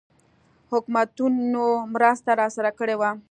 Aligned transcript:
حکومتونو 0.71 1.65
مرسته 1.93 2.29
راسره 2.41 2.71
کړې 2.79 2.95
وه. 2.99 3.09